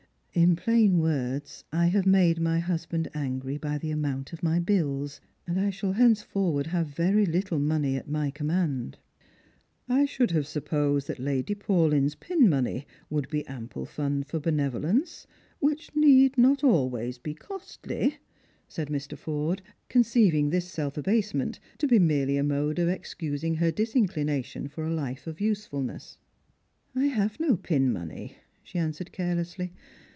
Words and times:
In 0.33 0.55
plain 0.55 0.99
words, 0.99 1.65
I 1.73 1.87
have 1.87 2.05
made 2.05 2.39
my 2.39 2.59
husband 2.59 3.09
angry 3.13 3.57
by 3.57 3.77
the 3.77 3.91
amount 3.91 4.31
of 4.31 4.41
my 4.41 4.59
bills, 4.61 5.19
and 5.45 5.59
I 5.59 5.71
shall 5.71 5.91
henceforward 5.91 6.67
have 6.67 6.87
very 6.87 7.25
httle 7.27 7.59
money 7.59 7.97
at 7.97 8.07
my 8.07 8.31
command."" 8.31 8.97
I 9.89 10.05
should 10.05 10.31
have 10.31 10.47
supposed 10.47 11.07
that 11.07 11.19
Lady 11.19 11.53
Paulyn's 11.53 12.15
pin 12.15 12.47
money 12.47 12.87
would 13.09 13.27
be 13.29 13.45
ample 13.45 13.85
fund 13.85 14.25
for 14.25 14.39
benevolence, 14.39 15.27
which 15.59 15.93
need 15.97 16.37
not 16.37 16.63
always 16.63 17.17
be 17.17 17.33
costly," 17.33 18.15
said 18.69 18.87
Mr. 18.87 19.17
Forde, 19.17 19.61
conceiving 19.89 20.49
this 20.49 20.65
self 20.71 20.95
abasement 20.97 21.59
to 21.77 21.87
be 21.89 21.99
merely 21.99 22.37
a 22.37 22.43
mode 22.43 22.79
of 22.79 22.87
excusing 22.87 23.55
her 23.55 23.69
disinclination 23.69 24.69
for 24.69 24.85
a 24.85 24.95
fife 24.95 25.27
of 25.27 25.41
useful 25.41 25.81
ness." 25.83 26.17
I 26.95 27.07
have 27.07 27.37
no 27.37 27.57
pin 27.57 27.91
money," 27.91 28.37
she 28.63 28.79
answered 28.79 29.11
carelessly. 29.11 29.73